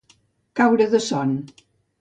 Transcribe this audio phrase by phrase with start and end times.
[0.59, 1.37] Caure de son.